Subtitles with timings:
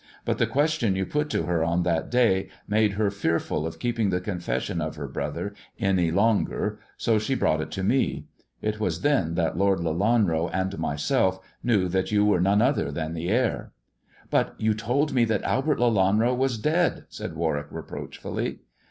[0.25, 4.09] But the question you put to her on that day made her fearful of keeping
[4.09, 8.25] the confession of her brother any longer, so she brought it to me.
[8.63, 13.13] It was then that Lord Lelanro and myself knew that you were none other than
[13.13, 13.73] the heir.""
[14.31, 18.61] But you told me that Albert Lelanro was dead," said Warwick reproachfully.